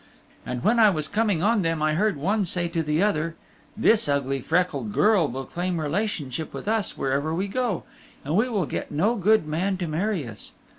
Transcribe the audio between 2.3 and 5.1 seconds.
say to the other, "This ugly, freckled